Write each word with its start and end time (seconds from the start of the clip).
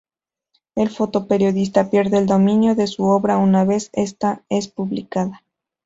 El 0.73 0.89
fotoperiodista 0.89 1.91
pierde 1.91 2.17
el 2.17 2.25
dominio 2.25 2.73
de 2.73 2.87
su 2.87 3.03
obra 3.05 3.37
una 3.37 3.65
vez 3.65 3.91
esta 3.93 4.41
es 4.49 4.67
publicada. 4.67 5.43